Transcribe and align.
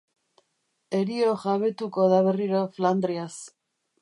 Herio 0.99 1.29
jabetuko 1.43 2.09
da 2.15 2.23
berriro 2.29 2.63
Flandriaz. 2.79 3.33